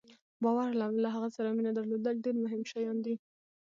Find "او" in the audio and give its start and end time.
0.87-0.91